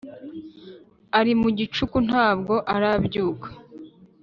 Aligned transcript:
Ari 1.19 1.33
mu 1.41 1.49
gicuku 1.57 1.97
nabwo 2.09 2.55
arabyuka 2.75 3.47